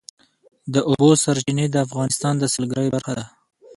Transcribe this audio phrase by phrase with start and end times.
[0.73, 3.25] د اوبو سرچینې د افغانستان د سیلګرۍ برخه ده.